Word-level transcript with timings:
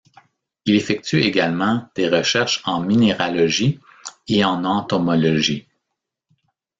Il 0.65 0.73
effectue 0.73 1.21
également 1.21 1.87
des 1.93 2.09
recherches 2.09 2.63
en 2.65 2.79
minéralogie 2.81 3.79
et 4.27 4.43
en 4.43 4.63
entomologie. 4.65 5.67